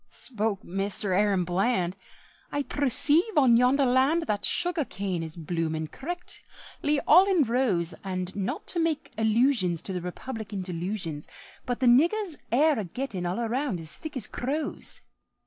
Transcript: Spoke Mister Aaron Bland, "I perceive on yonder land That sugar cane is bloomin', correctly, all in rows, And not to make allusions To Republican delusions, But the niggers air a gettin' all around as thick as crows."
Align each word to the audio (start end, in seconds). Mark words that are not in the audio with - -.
Spoke 0.09 0.63
Mister 0.63 1.13
Aaron 1.13 1.43
Bland, 1.43 1.95
"I 2.51 2.63
perceive 2.63 3.37
on 3.37 3.55
yonder 3.55 3.85
land 3.85 4.23
That 4.23 4.45
sugar 4.45 4.83
cane 4.83 5.21
is 5.21 5.37
bloomin', 5.37 5.89
correctly, 5.89 6.99
all 7.01 7.29
in 7.29 7.43
rows, 7.43 7.93
And 8.03 8.35
not 8.35 8.65
to 8.69 8.79
make 8.79 9.11
allusions 9.15 9.79
To 9.83 10.01
Republican 10.01 10.63
delusions, 10.63 11.27
But 11.67 11.81
the 11.81 11.85
niggers 11.85 12.37
air 12.51 12.79
a 12.79 12.83
gettin' 12.83 13.27
all 13.27 13.39
around 13.39 13.79
as 13.79 13.95
thick 13.95 14.17
as 14.17 14.25
crows." 14.25 15.01